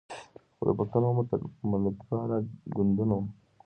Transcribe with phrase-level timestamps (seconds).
[0.55, 1.07] خو د پښتنو
[1.83, 2.37] ملتپاله
[2.75, 3.17] ګوندونو